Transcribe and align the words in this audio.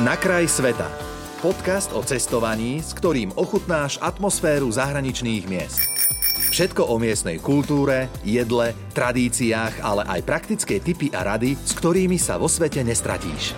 Na 0.00 0.16
kraj 0.16 0.48
sveta. 0.48 0.88
Podcast 1.44 1.92
o 1.92 2.00
cestovaní, 2.00 2.80
s 2.80 2.96
ktorým 2.96 3.28
ochutnáš 3.36 4.00
atmosféru 4.00 4.72
zahraničných 4.72 5.44
miest. 5.44 5.84
Všetko 6.48 6.88
o 6.88 6.96
miestnej 6.96 7.36
kultúre, 7.36 8.08
jedle, 8.24 8.72
tradíciách, 8.96 9.84
ale 9.84 10.08
aj 10.08 10.20
praktické 10.24 10.80
tipy 10.80 11.12
a 11.12 11.36
rady, 11.36 11.60
s 11.60 11.76
ktorými 11.76 12.16
sa 12.16 12.40
vo 12.40 12.48
svete 12.48 12.80
nestratíš. 12.80 13.52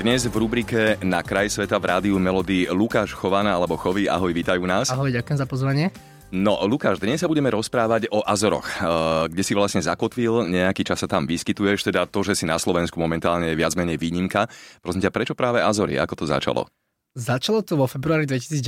Dnes 0.00 0.24
v 0.24 0.32
rubrike 0.32 0.96
Na 1.04 1.20
kraj 1.20 1.52
sveta 1.52 1.76
v 1.76 1.92
rádiu 1.92 2.16
Melody 2.16 2.72
Lukáš 2.72 3.12
Chovana 3.12 3.52
alebo 3.52 3.76
Chovy. 3.76 4.08
Ahoj, 4.08 4.32
vítajú 4.32 4.64
nás. 4.64 4.88
Ahoj, 4.88 5.12
ďakujem 5.12 5.36
za 5.36 5.44
pozvanie. 5.44 5.92
No, 6.30 6.62
Lukáš, 6.62 7.02
dnes 7.02 7.18
sa 7.18 7.26
budeme 7.26 7.50
rozprávať 7.50 8.06
o 8.14 8.22
Azoroch, 8.22 8.62
eh, 8.62 9.26
kde 9.26 9.42
si 9.42 9.50
vlastne 9.50 9.82
zakotvil, 9.82 10.46
nejaký 10.46 10.86
čas 10.86 11.02
sa 11.02 11.10
tam 11.10 11.26
vyskytuješ, 11.26 11.90
teda 11.90 12.06
to, 12.06 12.22
že 12.22 12.38
si 12.38 12.44
na 12.46 12.54
Slovensku 12.54 13.02
momentálne 13.02 13.50
je 13.50 13.58
viac 13.58 13.74
menej 13.74 13.98
výnimka. 13.98 14.46
Prosím 14.78 15.02
ťa, 15.02 15.10
prečo 15.10 15.34
práve 15.34 15.58
Azory? 15.58 15.98
Ako 15.98 16.14
to 16.14 16.30
začalo? 16.30 16.70
Začalo 17.18 17.66
to 17.66 17.74
vo 17.74 17.90
februári 17.90 18.30
2019, 18.30 18.62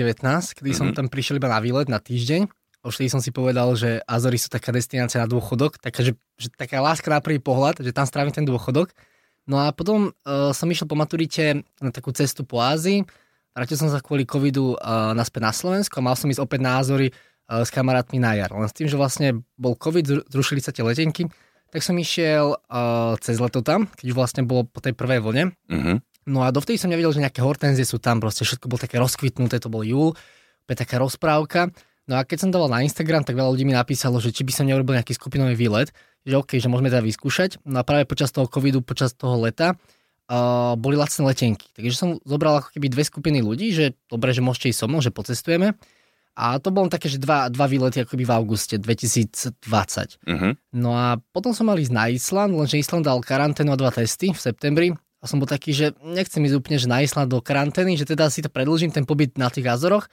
kedy 0.58 0.74
mm-hmm. 0.74 0.74
som 0.74 0.86
tam 0.90 1.06
prišiel 1.06 1.38
iba 1.38 1.46
na 1.46 1.62
výlet 1.62 1.86
na 1.86 2.02
týždeň. 2.02 2.50
Už 2.82 2.98
som 3.06 3.22
si 3.22 3.30
povedal, 3.30 3.70
že 3.78 4.02
Azory 4.10 4.42
sú 4.42 4.50
taká 4.50 4.74
destinácia 4.74 5.22
na 5.22 5.30
dôchodok, 5.30 5.78
taká, 5.78 6.02
že, 6.02 6.18
že 6.34 6.50
taká 6.50 6.82
láska 6.82 7.06
na 7.14 7.22
prvý 7.22 7.38
pohľad, 7.38 7.78
že 7.78 7.94
tam 7.94 8.10
strávim 8.10 8.34
ten 8.34 8.42
dôchodok. 8.42 8.90
No 9.46 9.62
a 9.62 9.70
potom 9.70 10.10
uh, 10.10 10.50
som 10.50 10.66
išiel 10.66 10.90
po 10.90 10.98
maturite 10.98 11.62
na 11.78 11.94
takú 11.94 12.10
cestu 12.10 12.42
po 12.42 12.58
Ázii. 12.58 13.06
Vrátil 13.54 13.78
som 13.78 13.86
sa 13.86 14.02
kvôli 14.02 14.26
covidu 14.26 14.74
uh, 14.74 15.14
naspäť 15.14 15.42
na 15.46 15.52
Slovensko 15.54 16.02
a 16.02 16.06
mal 16.10 16.18
som 16.18 16.26
ísť 16.26 16.42
opäť 16.42 16.60
názory 16.66 17.14
uh, 17.14 17.31
s 17.60 17.68
kamarátmi 17.68 18.16
na 18.16 18.32
jar. 18.32 18.48
Len 18.56 18.64
s 18.64 18.72
tým, 18.72 18.88
že 18.88 18.96
vlastne 18.96 19.44
bol 19.60 19.76
covid, 19.76 20.24
zrušili 20.32 20.64
sa 20.64 20.72
tie 20.72 20.80
letenky, 20.80 21.28
tak 21.68 21.84
som 21.84 21.96
išiel 21.96 22.56
uh, 22.56 23.16
cez 23.20 23.36
leto 23.36 23.60
tam, 23.60 23.88
keď 23.92 24.06
už 24.12 24.16
vlastne 24.16 24.42
bolo 24.44 24.64
po 24.64 24.80
tej 24.80 24.96
prvej 24.96 25.20
vlne. 25.20 25.44
Uh-huh. 25.68 25.96
No 26.28 26.44
a 26.44 26.52
dovtedy 26.52 26.80
som 26.80 26.88
nevedel, 26.92 27.12
že 27.12 27.24
nejaké 27.24 27.40
hortenzie 27.44 27.84
sú 27.84 28.00
tam, 28.00 28.20
proste 28.20 28.44
všetko 28.48 28.68
bolo 28.68 28.80
také 28.80 28.96
rozkvitnuté, 29.00 29.60
to 29.60 29.72
bol 29.72 29.84
júl, 29.84 30.12
opäť 30.64 30.88
taká 30.88 31.00
rozprávka. 31.00 31.72
No 32.08 32.20
a 32.20 32.24
keď 32.24 32.44
som 32.44 32.50
dával 32.52 32.68
na 32.68 32.84
Instagram, 32.84 33.24
tak 33.24 33.36
veľa 33.36 33.52
ľudí 33.56 33.64
mi 33.64 33.72
napísalo, 33.72 34.20
že 34.20 34.32
či 34.32 34.44
by 34.44 34.52
som 34.52 34.64
neurobil 34.68 34.96
nejaký 34.96 35.16
skupinový 35.16 35.56
výlet 35.56 35.92
že 36.22 36.34
OK, 36.38 36.58
že 36.58 36.70
môžeme 36.70 36.90
teda 36.90 37.02
vyskúšať. 37.02 37.62
No 37.66 37.82
a 37.82 37.86
práve 37.86 38.06
počas 38.06 38.30
toho 38.30 38.46
covidu, 38.46 38.78
počas 38.82 39.14
toho 39.14 39.42
leta 39.42 39.74
uh, 39.74 40.78
boli 40.78 40.94
lacné 40.94 41.22
letenky. 41.26 41.66
Takže 41.74 41.94
som 41.98 42.08
zobral 42.22 42.62
ako 42.62 42.78
keby 42.78 42.86
dve 42.90 43.02
skupiny 43.02 43.42
ľudí, 43.42 43.74
že 43.74 43.98
dobre, 44.06 44.30
že 44.30 44.42
môžete 44.44 44.70
ísť 44.70 44.78
so 44.78 44.86
mnou, 44.86 45.02
že 45.02 45.10
pocestujeme. 45.10 45.74
A 46.32 46.56
to 46.56 46.72
bolo 46.72 46.88
také, 46.88 47.12
že 47.12 47.20
dva, 47.20 47.52
dva 47.52 47.68
výlety 47.68 48.00
akoby 48.02 48.24
v 48.24 48.32
auguste 48.32 48.80
2020. 48.80 49.60
Uh-huh. 49.60 50.52
No 50.72 50.90
a 50.96 51.20
potom 51.20 51.52
som 51.52 51.68
mal 51.68 51.76
ísť 51.76 51.92
na 51.92 52.08
Island, 52.08 52.56
lenže 52.56 52.80
Island 52.80 53.04
dal 53.04 53.20
karanténu 53.20 53.72
a 53.72 53.76
dva 53.76 53.92
testy 53.92 54.32
v 54.32 54.40
septembri. 54.40 54.88
A 55.22 55.30
som 55.30 55.38
bol 55.38 55.46
taký, 55.46 55.70
že 55.76 55.92
nechcem 56.02 56.42
ísť 56.42 56.56
úplne 56.56 56.80
že 56.80 56.88
na 56.90 57.04
Island 57.04 57.30
do 57.30 57.38
karantény, 57.44 57.94
že 58.00 58.08
teda 58.08 58.32
si 58.32 58.40
to 58.40 58.48
predlžím 58.48 58.90
ten 58.90 59.04
pobyt 59.04 59.36
na 59.36 59.52
tých 59.52 59.68
Azoroch 59.68 60.08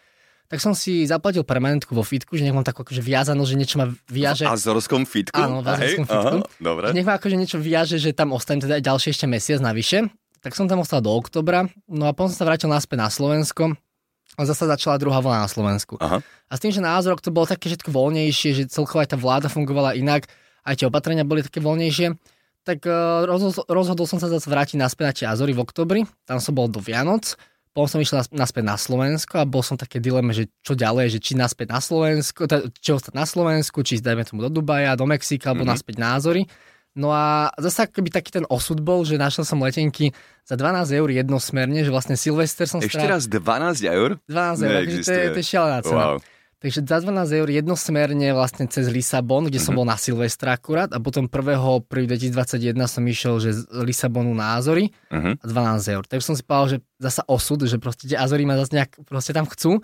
tak 0.50 0.66
som 0.66 0.74
si 0.74 1.06
zaplatil 1.06 1.46
permanentku 1.46 1.94
vo 1.94 2.02
fitku, 2.02 2.34
že 2.34 2.42
nech 2.42 2.58
mám 2.58 2.66
tak 2.66 2.74
akože 2.74 3.06
viazano, 3.06 3.46
že 3.46 3.54
niečo 3.54 3.78
ma 3.78 3.86
viaže. 4.10 4.50
V 4.50 4.58
azorskom 4.58 5.06
fitku? 5.06 5.38
Áno, 5.38 5.62
v 5.62 5.70
azorskom 5.70 6.06
Hej, 6.10 6.18
fitku. 6.18 6.38
Aha, 6.42 6.58
dobre. 6.58 6.86
Že 6.90 6.96
nech 6.98 7.06
ma 7.06 7.14
akože 7.22 7.36
niečo 7.38 7.58
viaže, 7.62 8.02
že 8.02 8.18
tam 8.18 8.34
ostanem 8.34 8.66
teda 8.66 8.82
ďalší 8.82 9.14
ešte 9.14 9.30
mesiac 9.30 9.62
navyše. 9.62 10.10
Tak 10.42 10.58
som 10.58 10.66
tam 10.66 10.82
ostal 10.82 11.06
do 11.06 11.14
oktobra, 11.14 11.70
no 11.86 12.10
a 12.10 12.18
potom 12.18 12.34
som 12.34 12.42
sa 12.42 12.50
vrátil 12.50 12.66
naspäť 12.66 12.98
na 12.98 13.14
Slovensko 13.14 13.78
a 14.40 14.48
zase 14.48 14.64
začala 14.64 14.96
druhá 14.96 15.20
vlna 15.20 15.44
na 15.44 15.50
Slovensku. 15.52 16.00
Aha. 16.00 16.24
A 16.24 16.52
s 16.56 16.64
tým, 16.64 16.72
že 16.72 16.80
na 16.80 16.96
Azorok 16.96 17.20
to 17.20 17.36
bolo 17.36 17.44
také 17.44 17.68
všetko 17.68 17.92
voľnejšie, 17.92 18.50
že 18.56 18.64
celkovo 18.72 19.04
aj 19.04 19.12
tá 19.12 19.18
vláda 19.20 19.52
fungovala 19.52 20.00
inak, 20.00 20.32
aj 20.64 20.80
tie 20.80 20.88
opatrenia 20.88 21.28
boli 21.28 21.44
také 21.44 21.60
voľnejšie, 21.60 22.16
tak 22.64 22.88
uh, 22.88 23.28
rozhodol, 23.28 23.68
rozhodol 23.68 24.08
som 24.08 24.24
sa 24.24 24.32
zase 24.32 24.48
vrátiť 24.48 24.80
naspäť 24.80 25.04
na 25.04 25.14
tie 25.16 25.26
Azory 25.28 25.52
v 25.52 25.64
oktobri. 25.64 26.02
Tam 26.24 26.40
som 26.40 26.56
bol 26.56 26.72
do 26.72 26.80
Vianoc 26.80 27.36
potom 27.70 27.86
som 27.86 28.02
išiel 28.02 28.26
naspäť 28.34 28.64
na 28.66 28.76
Slovensko 28.76 29.40
a 29.40 29.48
bol 29.48 29.62
som 29.62 29.78
také 29.78 30.02
dileme, 30.02 30.34
že 30.34 30.50
čo 30.66 30.74
ďalej, 30.74 31.16
že 31.16 31.20
či 31.22 31.38
naspäť 31.38 31.70
na 31.70 31.80
Slovensko, 31.80 32.50
či 32.76 32.90
ostať 32.92 33.14
na 33.14 33.30
Slovensku, 33.30 33.86
či 33.86 34.02
dajme 34.02 34.26
tomu 34.26 34.42
do 34.44 34.50
Dubaja, 34.50 34.98
do 34.98 35.06
Mexika, 35.06 35.54
alebo 35.54 35.64
mm-hmm. 35.64 35.80
naspäť 35.80 35.96
názory. 36.02 36.42
No 36.98 37.14
a 37.14 37.54
zase 37.62 37.86
akoby 37.86 38.10
taký 38.10 38.34
ten 38.34 38.46
osud 38.50 38.82
bol, 38.82 39.06
že 39.06 39.22
našiel 39.22 39.46
som 39.46 39.62
letenky 39.62 40.12
za 40.42 40.58
12 40.58 40.90
eur 40.90 41.10
jednosmerne, 41.14 41.86
že 41.86 41.94
vlastne 41.94 42.18
Silvester 42.18 42.66
som 42.66 42.82
Ešte 42.82 42.98
strávil... 42.98 43.14
raz 43.14 43.24
12 43.30 43.86
eur? 43.86 44.10
12 44.26 44.66
eur, 44.66 44.74
takže 44.82 44.98
to 45.06 45.12
je, 45.14 45.26
to 45.30 45.40
je 45.40 45.46
šialená 45.46 45.80
cena. 45.86 46.06
Wow. 46.18 46.18
Takže 46.60 46.84
za 46.84 47.00
12 47.00 47.40
eur 47.40 47.48
jednosmerne 47.48 48.36
vlastne 48.36 48.68
cez 48.68 48.92
Lisabon, 48.92 49.48
kde 49.48 49.64
som 49.64 49.72
uh-huh. 49.72 49.80
bol 49.80 49.88
na 49.88 49.96
Silvestra 49.96 50.60
akurát 50.60 50.92
a 50.92 51.00
potom 51.00 51.32
1. 51.32 51.32
2021 51.88 52.76
som 52.84 53.04
išiel 53.08 53.40
že 53.40 53.50
z 53.56 53.60
Lisabonu 53.80 54.36
na 54.36 54.60
Azory 54.60 54.92
uh-huh. 55.08 55.40
a 55.40 55.46
12 55.48 55.96
eur. 55.96 56.04
Takže 56.04 56.26
som 56.26 56.36
si 56.36 56.44
povedal, 56.44 56.68
že 56.68 56.78
zasa 57.00 57.24
osud, 57.32 57.64
že 57.64 57.80
proste 57.80 58.12
tie 58.12 58.20
Azory 58.20 58.44
ma 58.44 58.60
zase 58.60 58.76
nejak 58.76 59.08
proste 59.08 59.32
tam 59.32 59.48
chcú. 59.48 59.80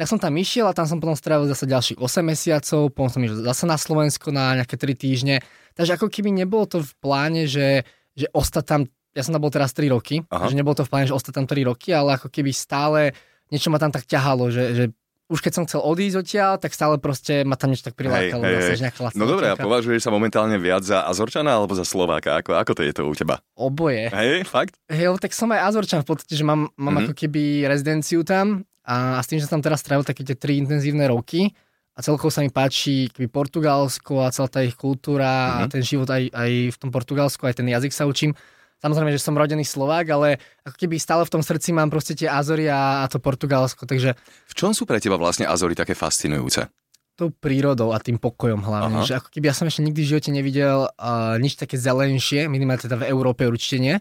Tak 0.00 0.08
som 0.08 0.16
tam 0.16 0.32
išiel 0.40 0.64
a 0.64 0.72
tam 0.72 0.88
som 0.88 0.96
potom 0.96 1.12
strávil 1.12 1.44
zase 1.52 1.68
ďalších 1.68 2.00
8 2.00 2.24
mesiacov, 2.24 2.88
potom 2.88 3.12
som 3.12 3.20
išiel 3.20 3.44
zase 3.44 3.68
na 3.68 3.76
Slovensko 3.76 4.32
na 4.32 4.56
nejaké 4.56 4.80
3 4.80 4.96
týždne. 4.96 5.44
Takže 5.76 6.00
ako 6.00 6.08
keby 6.08 6.32
nebolo 6.32 6.64
to 6.64 6.80
v 6.80 6.92
pláne, 7.04 7.44
že, 7.44 7.84
že 8.16 8.24
ostať 8.32 8.64
tam, 8.64 8.80
ja 9.12 9.20
som 9.20 9.36
tam 9.36 9.44
bol 9.44 9.52
teraz 9.52 9.76
3 9.76 9.92
roky, 9.92 10.24
Aha. 10.32 10.48
že 10.48 10.56
nebolo 10.56 10.72
to 10.72 10.88
v 10.88 10.90
pláne, 10.96 11.04
že 11.04 11.12
ostať 11.12 11.36
tam 11.36 11.44
3 11.44 11.68
roky, 11.68 11.92
ale 11.92 12.16
ako 12.16 12.32
keby 12.32 12.48
stále 12.48 13.12
niečo 13.52 13.68
ma 13.68 13.76
tam 13.76 13.92
tak 13.92 14.08
ťahalo, 14.08 14.48
že, 14.48 14.64
že 14.72 14.84
už 15.30 15.44
keď 15.44 15.52
som 15.52 15.64
chcel 15.68 15.84
odísť 15.84 16.16
odtiaľ, 16.16 16.52
tak 16.56 16.72
stále 16.72 16.96
proste 16.96 17.44
ma 17.44 17.60
tam 17.60 17.68
niečo 17.68 17.92
tak 17.92 17.94
prilákalo. 18.00 18.40
Hej, 18.40 18.80
hej, 18.80 18.80
hej. 18.80 19.14
No 19.20 19.28
dobre, 19.28 19.52
a 19.52 19.54
považuješ 19.54 20.08
sa 20.08 20.10
momentálne 20.10 20.56
viac 20.56 20.80
za 20.80 21.04
Azorčana 21.04 21.60
alebo 21.60 21.76
za 21.76 21.84
Slováka? 21.84 22.40
Ako, 22.40 22.56
ako 22.56 22.72
to 22.72 22.82
je 22.88 22.92
to 22.96 23.04
u 23.04 23.12
teba? 23.12 23.38
Oboje. 23.52 24.08
Hej, 24.10 24.48
fakt? 24.48 24.80
Hej, 24.88 25.12
tak 25.20 25.36
som 25.36 25.52
aj 25.52 25.60
Azorčan 25.70 26.00
v 26.02 26.08
podstate, 26.08 26.34
že 26.34 26.42
mám, 26.42 26.72
mám 26.74 26.98
mm-hmm. 26.98 27.04
ako 27.04 27.12
keby 27.14 27.42
rezidenciu 27.68 28.24
tam 28.24 28.64
a, 28.86 29.16
a 29.16 29.20
s 29.20 29.28
tým, 29.28 29.40
že 29.42 29.48
som 29.48 29.60
teraz 29.60 29.84
strávil 29.84 30.06
také 30.06 30.24
tie 30.24 30.36
tri 30.36 30.56
intenzívne 30.60 31.04
roky 31.08 31.52
a 31.94 32.00
celkovo 32.00 32.32
sa 32.32 32.40
mi 32.40 32.48
páči 32.48 33.12
keby 33.12 33.28
Portugalsko 33.28 34.24
a 34.24 34.32
celá 34.32 34.48
tá 34.48 34.60
ich 34.64 34.78
kultúra 34.78 35.28
mm-hmm. 35.28 35.56
a 35.56 35.60
mhm. 35.66 35.70
ten 35.70 35.82
život 35.82 36.08
aj, 36.08 36.22
aj 36.32 36.50
v 36.72 36.76
tom 36.80 36.90
Portugalsku, 36.90 37.42
aj 37.44 37.60
ten 37.60 37.68
jazyk 37.68 37.92
sa 37.92 38.08
učím, 38.08 38.32
Samozrejme, 38.80 39.12
že 39.12 39.20
som 39.20 39.36
rodený 39.36 39.68
Slovák, 39.68 40.08
ale 40.08 40.40
ako 40.64 40.76
keby 40.80 40.96
stále 40.96 41.20
v 41.28 41.32
tom 41.36 41.44
srdci 41.44 41.76
mám 41.76 41.92
proste 41.92 42.16
tie 42.16 42.32
Azory 42.32 42.64
a, 42.64 43.04
a 43.04 43.12
to 43.12 43.20
Portugalsko, 43.20 43.84
takže... 43.84 44.16
V 44.48 44.54
čom 44.56 44.72
sú 44.72 44.88
pre 44.88 44.96
teba 44.96 45.20
vlastne 45.20 45.44
Azory 45.44 45.76
také 45.76 45.92
fascinujúce? 45.92 46.64
Tou 47.12 47.28
prírodou 47.28 47.92
a 47.92 48.00
tým 48.00 48.16
pokojom 48.16 48.64
hlavne, 48.64 49.04
Aha. 49.04 49.06
že 49.06 49.20
ako 49.20 49.28
keby 49.28 49.52
ja 49.52 49.54
som 49.54 49.68
ešte 49.68 49.84
nikdy 49.84 50.00
v 50.00 50.10
živote 50.16 50.30
nevidel 50.32 50.88
uh, 50.88 51.36
nič 51.36 51.60
také 51.60 51.76
zelenšie, 51.76 52.48
minimálne 52.48 52.80
teda 52.80 52.96
v 52.96 53.12
Európe 53.12 53.44
určite 53.44 53.76
nie. 53.76 53.96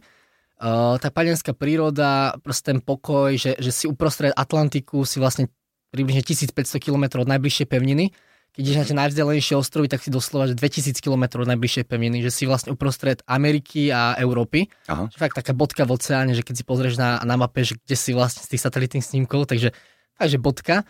Uh, 0.60 1.00
tá 1.00 1.08
palianská 1.08 1.56
príroda, 1.56 2.36
proste 2.44 2.76
ten 2.76 2.84
pokoj, 2.84 3.32
že, 3.40 3.56
že 3.64 3.72
si 3.72 3.86
uprostred 3.88 4.36
Atlantiku, 4.36 5.08
si 5.08 5.16
vlastne 5.24 5.48
približne 5.96 6.22
1500 6.22 6.84
km 6.84 7.24
od 7.24 7.32
najbližšej 7.32 7.68
pevniny, 7.72 8.12
keď 8.60 8.62
ideš 8.66 8.78
na 8.82 8.88
tie 8.92 8.98
najvzdialenejšie 8.98 9.56
ostrovy, 9.56 9.88
tak 9.88 10.02
si 10.02 10.10
doslova 10.10 10.50
že 10.50 10.58
2000 10.58 11.00
km 11.00 11.46
od 11.46 11.50
najbližšej 11.54 11.86
pevniny, 11.86 12.20
že 12.26 12.34
si 12.34 12.44
vlastne 12.44 12.74
uprostred 12.74 13.22
Ameriky 13.30 13.94
a 13.94 14.18
Európy. 14.18 14.68
Aha. 14.90 15.08
Že 15.08 15.16
fakt 15.16 15.40
taká 15.40 15.54
bodka 15.54 15.86
v 15.86 15.96
oceáne, 15.96 16.34
že 16.34 16.44
keď 16.44 16.56
si 16.60 16.64
pozrieš 16.66 17.00
na, 17.00 17.22
na 17.24 17.38
mape, 17.38 17.62
že 17.62 17.78
kde 17.80 17.96
si 17.96 18.12
vlastne 18.12 18.44
z 18.44 18.52
tých 18.58 18.64
satelitných 18.66 19.06
snímkov, 19.06 19.48
takže 19.48 19.72
fakt, 20.18 20.32
že 20.34 20.42
bodka. 20.42 20.84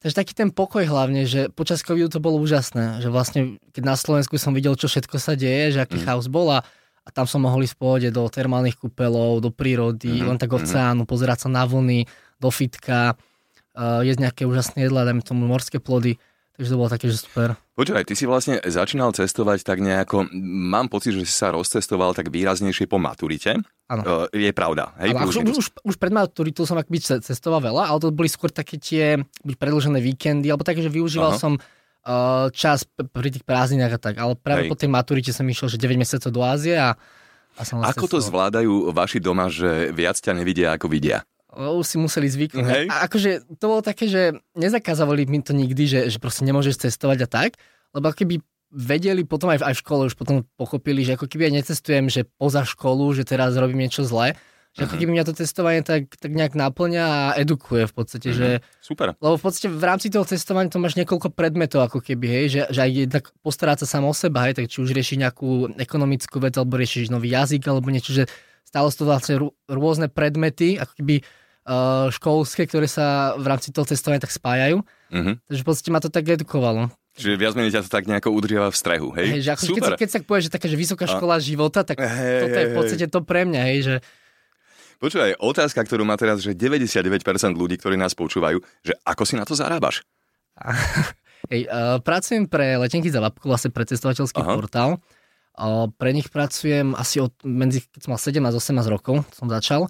Takže 0.00 0.16
taký 0.16 0.32
ten 0.32 0.48
pokoj 0.54 0.86
hlavne, 0.86 1.28
že 1.28 1.52
počas 1.52 1.84
covidu 1.84 2.08
to 2.08 2.22
bolo 2.22 2.40
úžasné, 2.40 3.04
že 3.04 3.12
vlastne 3.12 3.60
keď 3.74 3.82
na 3.84 3.96
Slovensku 3.98 4.38
som 4.38 4.56
videl, 4.56 4.72
čo 4.72 4.88
všetko 4.88 5.18
sa 5.20 5.36
deje, 5.36 5.76
že 5.76 5.82
aký 5.84 6.00
mm. 6.00 6.04
chaos 6.08 6.30
bol 6.30 6.48
a, 6.48 6.64
a 7.04 7.08
tam 7.08 7.24
som 7.24 7.40
mohol 7.40 7.64
ísť 7.64 7.74
v 7.76 7.80
pohode 7.80 8.08
do 8.12 8.22
termálnych 8.28 8.76
kúpelov, 8.76 9.40
do 9.40 9.50
prírody, 9.50 10.20
mm. 10.20 10.26
len 10.28 10.38
tak 10.38 10.52
mhm. 10.52 10.58
oceánu, 10.60 11.02
pozerať 11.08 11.46
sa 11.46 11.48
na 11.48 11.64
vlny, 11.64 12.04
do 12.40 12.48
fitka, 12.52 13.16
uh, 13.76 14.00
jesť 14.04 14.20
nejaké 14.28 14.42
úžasné 14.44 14.88
jedlá, 14.88 15.08
dajme 15.08 15.24
tomu 15.24 15.48
morské 15.48 15.80
plody. 15.80 16.16
Takže 16.60 16.76
to 16.76 16.80
bolo 16.80 16.92
také, 16.92 17.08
že 17.08 17.24
super. 17.24 17.56
Počúvaj, 17.72 18.04
ty 18.04 18.12
si 18.12 18.28
vlastne 18.28 18.60
začínal 18.60 19.16
cestovať 19.16 19.64
tak 19.64 19.80
nejako, 19.80 20.28
mám 20.68 20.92
pocit, 20.92 21.16
že 21.16 21.24
si 21.24 21.32
sa 21.32 21.56
rozcestoval 21.56 22.12
tak 22.12 22.28
výraznejšie 22.28 22.84
po 22.84 23.00
maturite. 23.00 23.64
Áno. 23.88 24.02
Uh, 24.04 24.28
je 24.28 24.52
pravda, 24.52 24.92
hej? 25.00 25.16
Ale 25.16 25.24
už, 25.24 25.40
už, 25.40 25.66
už 25.80 25.96
pred 25.96 26.12
maturitou 26.12 26.68
som 26.68 26.76
byť 26.76 27.24
cestoval 27.24 27.64
veľa, 27.64 27.88
ale 27.88 27.98
to 28.04 28.12
boli 28.12 28.28
skôr 28.28 28.52
také 28.52 28.76
tie 28.76 29.24
byť 29.24 29.56
predlžené 29.56 30.04
víkendy, 30.04 30.52
alebo 30.52 30.60
také, 30.60 30.84
že 30.84 30.92
využíval 30.92 31.32
Aha. 31.32 31.40
som 31.40 31.56
čas 32.56 32.88
pri 32.88 33.28
tých 33.28 33.44
prázdninách 33.44 33.96
a 33.96 34.00
tak. 34.00 34.14
Ale 34.16 34.32
práve 34.36 34.66
hej. 34.66 34.70
po 34.72 34.76
tej 34.78 34.88
maturite 34.88 35.30
som 35.36 35.44
išiel, 35.44 35.68
že 35.68 35.76
9 35.76 36.00
mesiacov 36.00 36.30
do 36.32 36.40
Ázie 36.40 36.80
a, 36.80 36.96
a 37.56 37.62
som 37.62 37.84
Ako 37.84 38.08
to 38.08 38.18
zvládajú 38.18 38.92
vaši 38.92 39.20
doma, 39.20 39.52
že 39.52 39.92
viac 39.92 40.16
ťa 40.16 40.32
nevidia, 40.32 40.72
ako 40.74 40.88
vidia? 40.88 41.24
už 41.50 41.82
si 41.82 41.98
museli 41.98 42.30
zvyknúť. 42.30 42.62
Hej. 42.62 42.86
A 42.86 43.10
akože 43.10 43.58
to 43.58 43.64
bolo 43.66 43.82
také, 43.82 44.06
že 44.06 44.38
nezakázavali 44.54 45.26
mi 45.26 45.42
to 45.42 45.50
nikdy, 45.50 45.82
že, 45.90 46.00
že 46.06 46.22
proste 46.22 46.46
nemôžeš 46.46 46.86
cestovať 46.86 47.26
a 47.26 47.28
tak, 47.28 47.50
lebo 47.90 48.14
keby 48.14 48.38
vedeli 48.70 49.26
potom 49.26 49.50
aj 49.50 49.58
v, 49.58 49.66
aj 49.66 49.74
v 49.74 49.82
škole, 49.82 50.02
už 50.06 50.14
potom 50.14 50.46
pochopili, 50.54 51.02
že 51.02 51.18
ako 51.18 51.26
keby 51.26 51.50
ja 51.50 51.52
necestujem, 51.58 52.06
že 52.06 52.22
poza 52.38 52.62
školu, 52.62 53.18
že 53.18 53.26
teraz 53.26 53.58
robím 53.58 53.82
niečo 53.82 54.06
zlé, 54.06 54.38
že 54.70 54.86
ako 54.86 54.94
mhm. 54.94 55.00
keby 55.02 55.10
mňa 55.18 55.26
to 55.26 55.34
testovanie 55.34 55.82
tak, 55.82 56.14
tak 56.14 56.30
nejak 56.30 56.54
naplňa 56.54 57.02
a 57.02 57.20
edukuje 57.34 57.90
v 57.90 57.94
podstate, 57.94 58.30
uh-huh. 58.30 58.62
že... 58.62 58.66
Super. 58.78 59.18
Lebo 59.18 59.34
v 59.34 59.42
podstate 59.42 59.66
v 59.66 59.82
rámci 59.82 60.14
toho 60.14 60.22
testovania 60.22 60.70
to 60.70 60.78
máš 60.78 60.94
niekoľko 60.94 61.34
predmetov 61.34 61.82
ako 61.90 61.98
keby, 61.98 62.26
hej, 62.30 62.44
že, 62.54 62.60
že 62.70 62.80
aj 62.86 62.90
jednak 63.10 63.24
postaráť 63.42 63.82
sa 63.82 63.98
sám 63.98 64.06
o 64.06 64.14
seba, 64.14 64.46
hej, 64.46 64.62
tak 64.62 64.70
či 64.70 64.78
už 64.78 64.94
riešiš 64.94 65.18
nejakú 65.18 65.74
ekonomickú 65.74 66.38
vec, 66.38 66.54
alebo 66.54 66.78
riešiš 66.78 67.10
nový 67.10 67.34
jazyk, 67.34 67.66
alebo 67.66 67.90
niečo, 67.90 68.14
že 68.14 68.30
stále 68.62 68.86
sú 68.94 69.02
to 69.02 69.10
vlastne 69.10 69.34
rô- 69.42 69.54
rôzne 69.66 70.06
predmety, 70.06 70.78
ako 70.78 70.92
keby 71.02 71.26
uh, 71.66 72.06
školské, 72.14 72.70
ktoré 72.70 72.86
sa 72.86 73.34
v 73.34 73.50
rámci 73.50 73.74
toho 73.74 73.82
cestovania 73.90 74.22
tak 74.22 74.30
spájajú. 74.30 74.86
Mhm. 75.10 75.50
Takže 75.50 75.60
v 75.62 75.66
podstate 75.66 75.90
ma 75.90 75.98
to 75.98 76.14
tak 76.14 76.30
edukovalo. 76.30 76.94
Čiže 77.18 77.42
viac 77.42 77.58
menej 77.58 77.74
ťa 77.74 77.84
to 77.84 77.90
tak 77.90 78.06
nejako 78.06 78.30
udržiava 78.30 78.70
v 78.70 78.78
strehu, 78.78 79.10
hej? 79.18 79.28
Hej, 79.34 79.40
že 79.42 79.50
ako, 79.50 79.62
keď, 79.66 79.74
Super. 79.74 79.90
sa, 79.90 79.98
keď 79.98 80.08
sa 80.08 80.18
povie, 80.22 80.42
že 80.46 80.50
taká 80.54 80.66
že 80.70 80.78
vysoká 80.78 81.04
A- 81.10 81.12
škola 81.18 81.36
života, 81.42 81.82
tak 81.82 81.98
Hej, 81.98 82.38
toto 82.46 82.56
je 82.56 82.66
v 82.70 82.74
podstate 82.78 83.06
to 83.10 83.20
pre 83.26 83.42
mňa, 83.42 83.62
hej, 83.74 83.78
že 83.82 83.94
Počúvaj, 85.00 85.40
otázka, 85.40 85.80
ktorú 85.80 86.04
má 86.04 86.12
teraz, 86.20 86.44
že 86.44 86.52
99% 86.52 87.24
ľudí, 87.56 87.80
ktorí 87.80 87.96
nás 87.96 88.12
počúvajú, 88.12 88.60
že 88.84 88.92
ako 89.08 89.22
si 89.24 89.32
na 89.32 89.48
to 89.48 89.56
zarábaš? 89.56 90.04
hej, 91.52 91.64
uh, 91.72 92.04
pracujem 92.04 92.44
pre 92.44 92.76
letenky 92.76 93.08
za 93.08 93.24
babku, 93.24 93.48
vlastne 93.48 93.72
pre 93.72 93.88
cestovateľský 93.88 94.44
Aha. 94.44 94.52
portál. 94.52 94.90
Uh, 95.56 95.88
pre 95.96 96.12
nich 96.12 96.28
pracujem 96.28 96.92
asi 96.92 97.24
od, 97.24 97.32
medzi, 97.48 97.80
keď 97.88 98.00
som 98.04 98.10
mal 98.12 98.20
17-18 98.20 98.92
rokov, 98.92 99.24
som 99.32 99.48
začal. 99.48 99.88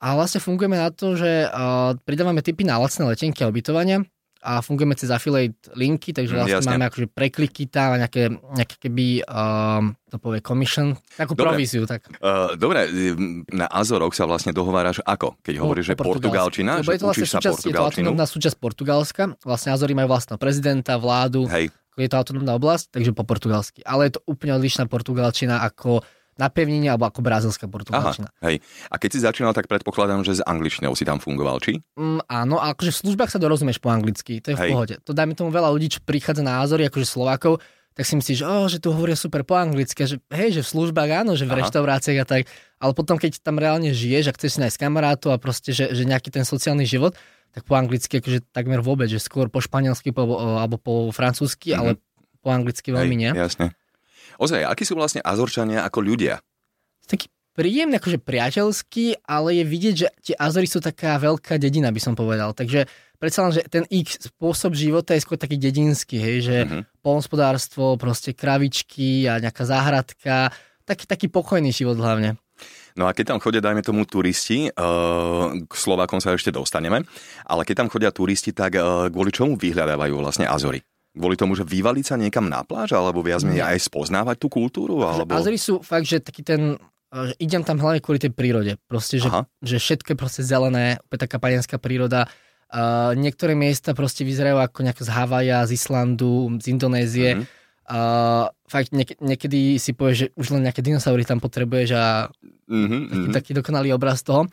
A 0.00 0.16
vlastne 0.16 0.40
fungujeme 0.40 0.80
na 0.80 0.88
to, 0.88 1.20
že 1.20 1.52
uh, 1.52 1.92
pridávame 2.08 2.40
tipy 2.40 2.64
na 2.64 2.80
lacné 2.80 3.12
letenky 3.12 3.44
a 3.44 3.52
ubytovania 3.52 4.08
a 4.46 4.62
fungujeme 4.62 4.94
cez 4.94 5.10
affiliate 5.10 5.58
linky, 5.74 6.14
takže 6.14 6.30
Mm, 6.30 6.38
vlastne 6.38 6.56
jasne. 6.56 6.70
máme 6.70 6.86
akože 6.86 7.06
prekliky 7.08 7.66
tam 7.66 7.88
a 7.90 8.00
nejaké, 8.00 8.22
nejaké 8.30 8.76
keby, 8.78 9.26
um, 9.26 9.90
to 10.06 10.16
povie 10.16 10.38
commission, 10.38 10.94
takú 11.12 11.34
Dobre. 11.34 11.58
províziu. 11.58 11.82
Tak. 11.82 12.06
Uh, 12.16 12.54
dobre, 12.54 12.86
na 13.50 13.66
Azoroch 13.66 14.14
sa 14.14 14.22
vlastne 14.22 14.50
dohováraš 14.50 15.02
ako? 15.02 15.34
Keď 15.40 15.54
hovoríš, 15.56 15.84
že 15.84 15.94
Po- 15.94 16.06
po 16.06 16.14
portugalčina, 16.14 16.78
že 16.78 16.94
je 16.94 17.00
to 17.02 17.10
vlastne 17.10 17.18
učíš 17.18 17.28
sa 17.28 17.38
súčasť, 17.38 17.58
je 17.58 17.74
to 17.74 17.82
portugalčinu? 17.82 18.08
súčasť 18.14 18.56
Portugalska. 18.56 19.22
Vlastne 19.42 19.70
Azory 19.72 19.92
majú 19.92 20.08
vlastného 20.08 20.38
prezidenta, 20.38 20.94
vládu, 20.94 21.44
Hej, 21.48 21.74
je 21.96 22.06
to 22.06 22.14
autonómna 22.14 22.54
oblasť, 22.54 22.92
takže 22.92 23.10
po 23.10 23.24
portugalsky. 23.24 23.82
Ale 23.82 24.06
je 24.06 24.14
to 24.14 24.22
úplne 24.24 24.54
odlišná 24.54 24.86
portugalčina 24.86 25.58
ako 25.60 26.06
na 26.36 26.52
pevnine 26.52 26.92
alebo 26.92 27.08
ako 27.08 27.24
brazilská 27.24 27.64
aha, 27.64 27.72
portugalčina. 27.72 28.28
hej. 28.44 28.60
A 28.88 29.00
keď 29.00 29.10
si 29.12 29.20
začínal, 29.20 29.56
tak 29.56 29.66
predpokladám, 29.66 30.20
že 30.20 30.36
s 30.36 30.42
angličtinou 30.44 30.92
si 30.92 31.02
tam 31.02 31.16
fungoval, 31.16 31.60
či? 31.60 31.80
Mm, 31.96 32.20
áno, 32.28 32.60
a 32.60 32.76
akože 32.76 32.92
v 32.92 32.98
službách 33.08 33.32
sa 33.32 33.40
dorozumieš 33.40 33.80
po 33.80 33.88
anglicky, 33.88 34.44
to 34.44 34.52
je 34.52 34.56
v 34.56 34.60
Hej. 34.60 34.70
pohode. 34.70 34.94
To 35.02 35.12
dajme 35.12 35.32
tomu 35.32 35.48
veľa 35.48 35.72
ľudí, 35.72 35.96
čo 35.96 36.04
prichádza 36.04 36.44
na 36.44 36.60
Azory, 36.60 36.84
akože 36.86 37.08
Slovákov, 37.08 37.64
tak 37.96 38.04
si 38.04 38.12
myslíš, 38.12 38.44
oh, 38.44 38.68
že 38.68 38.76
tu 38.76 38.92
hovoria 38.92 39.16
super 39.16 39.40
po 39.40 39.56
anglicky, 39.56 40.04
že 40.04 40.20
hej, 40.28 40.52
že 40.52 40.60
v 40.60 40.68
službách 40.68 41.24
áno, 41.24 41.32
že 41.32 41.48
v 41.48 41.56
Aha. 41.56 41.64
reštauráciách 41.64 42.18
a 42.20 42.26
tak, 42.28 42.42
ale 42.76 42.92
potom 42.92 43.16
keď 43.16 43.40
tam 43.40 43.56
reálne 43.56 43.96
žiješ 43.96 44.28
a 44.28 44.36
chceš 44.36 44.50
si 44.52 44.58
nájsť 44.60 44.76
kamarátov 44.76 45.32
a 45.32 45.40
proste, 45.40 45.72
že, 45.72 45.96
že 45.96 46.04
nejaký 46.04 46.28
ten 46.28 46.44
sociálny 46.44 46.84
život, 46.84 47.16
tak 47.56 47.64
po 47.64 47.72
anglicky 47.72 48.20
akože 48.20 48.52
takmer 48.52 48.84
vôbec, 48.84 49.08
že 49.08 49.16
skôr 49.16 49.48
po 49.48 49.64
španielsky 49.64 50.12
po, 50.12 50.28
alebo 50.60 50.76
po 50.76 51.08
francúzsky, 51.08 51.72
Mhm. 51.72 51.78
ale 51.80 51.90
po 52.44 52.52
anglicky 52.52 52.92
veľmi 52.92 53.16
hej, 53.16 53.20
nie. 53.24 53.30
Jasne. 53.32 53.66
Ozaj, 54.36 54.64
akí 54.64 54.84
sú 54.84 54.94
vlastne 54.94 55.24
Azorčania 55.24 55.82
ako 55.84 56.00
ľudia? 56.04 56.40
taký 57.06 57.30
príjemný, 57.54 57.96
akože 57.96 58.18
priateľský, 58.20 59.24
ale 59.24 59.62
je 59.62 59.64
vidieť, 59.64 59.94
že 59.96 60.08
tie 60.20 60.34
Azory 60.36 60.68
sú 60.68 60.82
taká 60.82 61.16
veľká 61.16 61.56
dedina, 61.56 61.88
by 61.88 62.00
som 62.02 62.12
povedal. 62.18 62.52
Takže 62.52 62.84
predsa 63.16 63.46
len, 63.48 63.54
že 63.54 63.62
ten 63.64 63.86
ich 63.88 64.12
spôsob 64.12 64.76
života 64.76 65.16
je 65.16 65.24
skôr 65.24 65.40
taký 65.40 65.56
dedinský, 65.56 66.20
hej, 66.20 66.36
že 66.44 66.56
Mhm. 66.68 66.80
polnospodárstvo, 67.00 67.96
proste 67.96 68.36
kravičky 68.36 69.24
a 69.30 69.40
nejaká 69.40 69.64
záhradka, 69.64 70.52
taký, 70.84 71.08
taký 71.08 71.26
pokojný 71.32 71.72
život 71.72 71.96
hlavne. 71.96 72.36
No 72.96 73.04
a 73.04 73.12
keď 73.12 73.36
tam 73.36 73.40
chodia, 73.44 73.60
dajme 73.60 73.84
tomu, 73.84 74.08
turisti, 74.08 74.72
uh, 74.72 75.52
k 75.52 75.72
Slovákom 75.72 76.16
sa 76.16 76.32
ešte 76.32 76.48
dostaneme, 76.48 77.04
ale 77.44 77.62
keď 77.68 77.84
tam 77.84 77.92
chodia 77.92 78.08
turisti, 78.08 78.56
tak 78.56 78.80
uh, 78.80 79.12
kvôli 79.12 79.28
čomu 79.32 79.60
vyhľadávajú 79.60 80.16
vlastne 80.16 80.48
Azory? 80.48 80.80
Kvôli 81.16 81.40
tomu, 81.40 81.56
že 81.56 81.64
vyvaliť 81.64 82.04
sa 82.04 82.20
niekam 82.20 82.44
na 82.46 82.60
pláž, 82.60 82.92
alebo 82.92 83.24
viac 83.24 83.40
menej 83.40 83.64
aj 83.64 83.88
spoznávať 83.88 84.36
tú 84.36 84.52
kultúru? 84.52 85.00
Alebo... 85.00 85.32
Azory 85.32 85.56
sú 85.56 85.80
fakt, 85.80 86.04
že 86.04 86.20
taký 86.20 86.44
ten 86.44 86.76
že 87.16 87.32
idem 87.40 87.62
tam 87.64 87.80
hlavne 87.80 88.02
kvôli 88.04 88.20
tej 88.20 88.34
prírode. 88.34 88.76
Proste, 88.90 89.16
že, 89.16 89.30
Aha. 89.30 89.48
že 89.64 89.80
všetko 89.80 90.12
je 90.12 90.18
proste 90.18 90.42
zelené, 90.44 91.00
úplne 91.00 91.22
taká 91.24 91.40
panienská 91.40 91.80
príroda. 91.80 92.28
Uh, 92.66 93.14
niektoré 93.14 93.54
miesta 93.54 93.94
proste 93.94 94.26
vyzerajú 94.26 94.58
ako 94.58 94.84
nejak 94.84 95.00
z 95.00 95.10
Havaja, 95.14 95.64
z 95.64 95.78
Islandu, 95.78 96.50
z 96.60 96.66
Indonézie. 96.66 97.30
Mhm. 97.40 97.44
Uh, 97.86 98.50
fakt 98.66 98.90
niek- 98.90 99.16
niekedy 99.22 99.78
si 99.78 99.94
povieš, 99.94 100.16
že 100.18 100.26
už 100.34 100.58
len 100.58 100.66
nejaké 100.66 100.82
dinosaury 100.82 101.22
tam 101.22 101.38
potrebuješ 101.38 101.94
a 101.94 102.26
Mhm, 102.66 102.98
taký, 103.06 103.26
mhm. 103.30 103.34
taký 103.34 103.50
dokonalý 103.54 103.94
obraz 103.94 104.26
toho. 104.26 104.50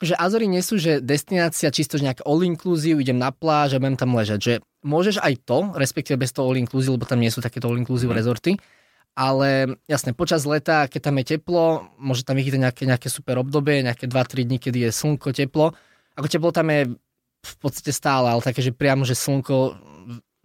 Že 0.00 0.16
Azory 0.16 0.46
nie 0.48 0.62
sú, 0.64 0.80
že 0.80 1.02
destinácia 1.02 1.68
čisto 1.68 2.00
že 2.00 2.06
nejaká 2.08 2.24
all 2.24 2.40
inclusive, 2.40 3.02
idem 3.02 3.20
na 3.20 3.34
pláž 3.34 3.76
a 3.76 3.82
budem 3.82 3.98
tam 4.00 4.16
ležať. 4.16 4.38
Že 4.40 4.54
môžeš 4.80 5.20
aj 5.20 5.34
to, 5.44 5.72
respektíve 5.76 6.16
bez 6.16 6.32
toho 6.32 6.48
all 6.48 6.58
inclusive, 6.58 6.96
lebo 6.96 7.04
tam 7.04 7.20
nie 7.20 7.28
sú 7.32 7.40
takéto 7.40 7.68
all 7.68 7.78
inclusive 7.78 8.10
Mhm. 8.12 8.18
rezorty. 8.18 8.52
Ale 9.18 9.76
jasne, 9.90 10.14
počas 10.14 10.46
leta, 10.46 10.86
keď 10.86 11.00
tam 11.10 11.18
je 11.18 11.24
teplo, 11.36 11.90
môže 11.98 12.22
tam 12.22 12.38
vychytať 12.38 12.60
nejaké, 12.62 12.82
nejaké 12.86 13.08
super 13.10 13.42
obdobie, 13.42 13.82
nejaké 13.82 14.06
2-3 14.06 14.46
dní, 14.46 14.62
kedy 14.62 14.86
je 14.86 14.90
slnko, 14.94 15.34
teplo. 15.34 15.74
Ako 16.14 16.30
teplo 16.30 16.54
tam 16.54 16.70
je 16.70 16.94
v 17.40 17.54
podstate 17.58 17.90
stále, 17.90 18.30
ale 18.30 18.40
také, 18.40 18.62
že 18.62 18.70
priamo, 18.70 19.02
že 19.02 19.18
slnko 19.18 19.74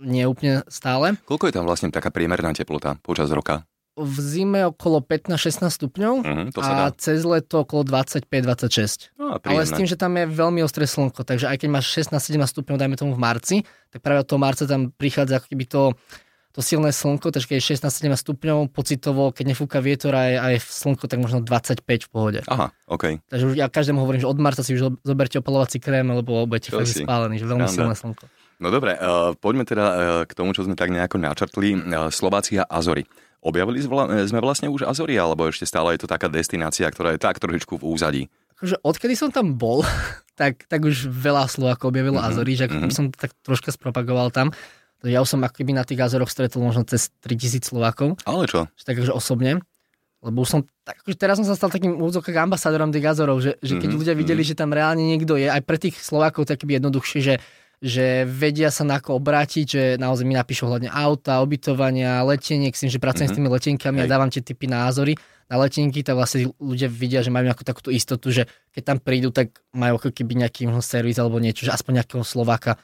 nie 0.01 0.25
úplne 0.27 0.65
stále. 0.67 1.15
Koľko 1.23 1.47
je 1.47 1.55
tam 1.55 1.65
vlastne 1.69 1.93
taká 1.93 2.09
priemerná 2.11 2.51
teplota 2.51 2.97
počas 2.99 3.29
roka? 3.31 3.63
V 3.95 4.15
zime 4.19 4.67
okolo 4.67 4.99
15-16 4.99 5.71
stupňov 5.71 6.13
to 6.51 6.59
sa 6.59 6.73
dá. 6.75 6.83
a 6.87 6.93
cez 6.93 7.23
leto 7.23 7.63
okolo 7.63 7.87
25-26. 7.87 9.15
No, 9.15 9.35
a 9.35 9.37
Ale 9.39 9.63
s 9.63 9.71
tým, 9.71 9.87
že 9.87 9.95
tam 9.95 10.11
je 10.13 10.27
veľmi 10.27 10.59
ostré 10.59 10.83
slnko, 10.83 11.23
takže 11.23 11.47
aj 11.47 11.63
keď 11.63 11.69
máš 11.71 11.95
16-17 11.95 12.43
stupňov, 12.51 12.75
dajme 12.75 12.95
tomu 12.95 13.15
v 13.15 13.21
marci, 13.21 13.55
tak 13.89 14.03
práve 14.03 14.21
od 14.21 14.27
toho 14.27 14.39
marca 14.39 14.67
tam 14.67 14.91
prichádza 14.91 15.39
ako 15.39 15.47
keby 15.47 15.65
to, 15.65 15.81
to 16.51 16.59
silné 16.59 16.91
slnko, 16.91 17.31
takže 17.31 17.47
keď 17.47 17.55
je 17.55 17.65
16-17 17.79 18.19
stupňov, 18.19 18.57
pocitovo, 18.71 19.31
keď 19.31 19.55
nefúka 19.55 19.79
vietor 19.79 20.11
a 20.11 20.23
je, 20.27 20.35
a 20.35 20.45
je 20.55 20.59
slnko, 20.59 21.07
tak 21.07 21.19
možno 21.19 21.39
25 21.39 21.79
v 21.87 22.09
pohode. 22.11 22.39
Aha, 22.47 22.75
OK. 22.91 23.23
Takže 23.31 23.55
ja 23.55 23.71
každému 23.71 24.03
hovorím, 24.03 24.23
že 24.23 24.27
od 24.27 24.39
marca 24.39 24.59
si 24.59 24.75
už 24.75 24.81
zo- 24.81 24.97
zoberte 25.03 25.39
opalovací 25.39 25.79
krém, 25.79 26.03
lebo 26.03 26.43
budete 26.43 26.75
fakt 26.75 26.91
si. 26.91 27.03
spálený, 27.03 27.39
že 27.39 27.47
veľmi 27.47 27.63
Sranda. 27.63 27.95
silné 27.95 27.95
slnko. 27.95 28.23
No 28.55 28.71
dobre, 28.71 28.95
uh, 28.95 29.35
poďme 29.35 29.67
teda 29.67 29.85
uh, 29.85 29.95
k 30.23 30.31
tomu, 30.31 30.55
čo 30.55 30.63
sme 30.63 30.79
tak 30.79 30.87
nejako 30.87 31.19
načrtli. 31.19 31.75
Uh, 31.75 32.07
Slováci 32.07 32.55
a 32.55 32.63
Azory. 32.63 33.03
Objavili 33.45 33.77
zvla- 33.77 34.09
sme 34.25 34.41
vlastne 34.41 34.67
už 34.67 34.89
Azory, 34.89 35.13
alebo 35.15 35.45
ešte 35.45 35.69
stále 35.69 35.93
je 35.93 36.01
to 36.01 36.09
taká 36.09 36.25
destinácia, 36.25 36.89
ktorá 36.89 37.13
je 37.13 37.21
tak 37.21 37.37
trošičku 37.37 37.77
v 37.77 37.85
úzadí? 37.85 38.23
Akože 38.57 38.81
odkedy 38.81 39.13
som 39.13 39.29
tam 39.29 39.53
bol, 39.53 39.85
tak, 40.39 40.65
tak 40.65 40.81
už 40.81 41.05
veľa 41.05 41.45
Slovákov 41.45 41.93
objavilo 41.93 42.17
Mhm, 42.17 42.25
Azory, 42.25 42.57
že 42.57 42.65
mhm. 42.65 42.81
keby 42.81 42.93
som 42.93 43.05
to 43.13 43.21
tak 43.21 43.37
troška 43.45 43.69
spropagoval 43.69 44.33
tam. 44.33 44.49
Ja 45.05 45.21
už 45.21 45.29
som 45.29 45.45
ako 45.45 45.61
keby 45.61 45.77
na 45.77 45.85
tých 45.85 46.01
Azoroch 46.01 46.33
stretol 46.33 46.65
možno 46.65 46.81
cez 46.81 47.13
3000 47.21 47.61
Slovákov. 47.61 48.17
Ale 48.25 48.49
čo? 48.49 48.65
že 48.73 48.83
tak 48.83 48.97
akože 48.97 49.13
osobne. 49.13 49.61
Lebo 50.25 50.41
už 50.41 50.49
som, 50.49 50.61
tak 50.81 51.05
akože 51.05 51.13
teraz 51.13 51.37
som 51.37 51.45
sa 51.45 51.53
stal 51.53 51.69
takým 51.69 51.93
úvodzokách 51.93 52.33
ambasádorom 52.33 52.89
tých 52.89 53.05
Azorov, 53.05 53.37
že, 53.37 53.53
že 53.61 53.77
keď 53.77 53.93
Mhm, 53.93 53.97
ľudia 54.01 54.15
videli, 54.17 54.41
mhm. 54.41 54.49
že 54.49 54.55
tam 54.57 54.73
reálne 54.73 55.05
niekto 55.05 55.37
je, 55.37 55.45
aj 55.45 55.61
pre 55.61 55.77
tých 55.77 56.01
Slovákov 56.01 56.49
tak 56.49 56.57
by 56.59 56.81
jednoduchšie, 56.81 57.19
že, 57.21 57.37
že 57.83 58.23
vedia 58.23 58.71
sa 58.71 58.83
na 58.83 58.97
ako 58.99 59.19
obrátiť, 59.19 59.65
že 59.65 59.83
naozaj 59.95 60.23
mi 60.23 60.33
napíšu 60.33 60.65
hľadne 60.65 60.89
auta, 60.89 61.43
ubytovania, 61.43 62.23
leteniek, 62.23 62.71
s 62.71 62.81
tým, 62.83 62.91
že 62.91 62.99
pracujem 62.99 63.27
Mhm. 63.27 63.33
s 63.33 63.37
tými 63.37 63.49
letenkami 63.51 63.97
Hej. 63.99 64.05
a 64.07 64.11
dávam 64.11 64.29
tie 64.31 64.43
typy 64.43 64.65
na 64.67 64.87
Azory 64.87 65.15
na 65.45 65.61
letenky, 65.61 66.01
tak 66.01 66.17
vlastne 66.17 66.49
ľudia 66.57 66.89
vidia, 66.89 67.21
že 67.21 67.29
majú 67.29 67.45
nejakú 67.45 67.61
takúto 67.61 67.93
istotu, 67.93 68.33
že 68.33 68.49
keď 68.73 68.81
tam 68.81 68.97
prídu, 68.97 69.29
tak 69.29 69.53
majú 69.77 70.01
ako 70.01 70.09
keby 70.09 70.41
nejaký 70.41 70.65
servis 70.81 71.21
alebo 71.21 71.37
niečo, 71.37 71.69
že 71.69 71.71
aspoň 71.71 72.01
nejakého 72.01 72.25
Slováka 72.25 72.81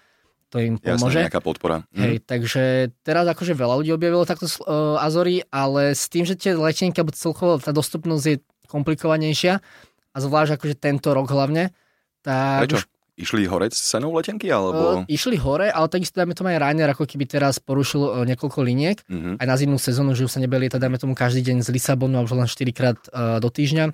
to 0.54 0.62
im 0.62 0.78
pomôže. 0.78 1.18
Jasne, 1.18 1.26
nejaká 1.32 1.42
podpora. 1.42 1.88
Mhm. 1.90 2.02
Hej, 2.06 2.16
takže 2.22 2.64
teraz 3.02 3.26
akože 3.26 3.58
veľa 3.58 3.82
ľudí 3.82 3.90
objavilo 3.96 4.30
takto 4.30 4.46
uh, 4.46 5.02
Azory, 5.02 5.42
ale 5.50 5.98
s 5.98 6.06
tým, 6.06 6.22
že 6.22 6.38
tie 6.38 6.54
letenky, 6.54 7.02
alebo 7.02 7.16
celkovo 7.16 7.58
tá 7.58 7.74
dostupnosť 7.74 8.24
je 8.30 8.36
komplikovanejšia 8.70 9.54
a 10.12 10.18
zvlášť 10.20 10.60
akože 10.60 10.76
tento 10.78 11.16
rok 11.16 11.32
hlavne, 11.32 11.72
tak 12.22 12.68
Prečo? 12.68 12.78
už 12.78 12.84
Išli 13.22 13.46
hore 13.46 13.70
s 13.70 13.78
cenou 13.78 14.10
letenky, 14.18 14.50
uh, 14.50 14.58
alebo... 14.58 14.82
išli 15.06 15.38
hore, 15.38 15.70
ale 15.70 15.86
takisto 15.88 16.18
dajme 16.18 16.34
tomu 16.34 16.50
aj 16.50 16.58
Ryanair, 16.58 16.90
ako 16.92 17.06
keby 17.06 17.30
teraz 17.30 17.62
porušil 17.62 18.02
uh, 18.02 18.12
niekoľko 18.26 18.60
liniek, 18.66 18.98
Mhm. 19.06 19.38
aj 19.38 19.46
na 19.46 19.56
zimnú 19.56 19.78
sezónu, 19.78 20.18
že 20.18 20.26
už 20.26 20.34
sa 20.34 20.42
nebeli 20.42 20.66
lietať, 20.66 20.82
dajme 20.82 20.98
tomu 20.98 21.14
každý 21.14 21.46
deň 21.46 21.62
z 21.62 21.70
Lisabonu 21.70 22.18
a 22.18 22.26
už 22.26 22.34
len 22.34 22.50
4 22.50 22.74
krát 22.74 22.98
uh, 23.14 23.38
do 23.38 23.54
týždňa, 23.54 23.94